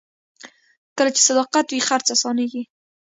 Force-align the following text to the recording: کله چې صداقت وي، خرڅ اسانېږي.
کله 0.97 1.09
چې 1.15 1.21
صداقت 1.27 1.65
وي، 1.69 1.79
خرڅ 1.87 2.05
اسانېږي. 2.15 2.63